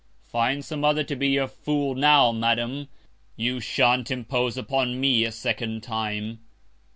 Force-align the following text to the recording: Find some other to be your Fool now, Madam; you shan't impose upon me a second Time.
Find 0.25 0.65
some 0.65 0.83
other 0.83 1.03
to 1.03 1.15
be 1.15 1.27
your 1.27 1.47
Fool 1.47 1.93
now, 1.93 2.31
Madam; 2.31 2.87
you 3.35 3.59
shan't 3.59 4.09
impose 4.09 4.57
upon 4.57 4.99
me 4.99 5.23
a 5.25 5.31
second 5.31 5.83
Time. 5.83 6.39